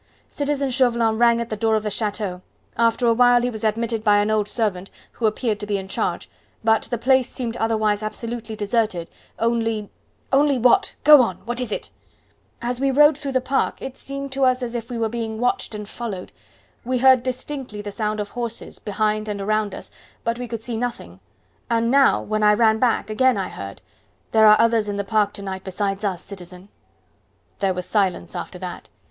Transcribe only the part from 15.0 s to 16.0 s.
being watched, and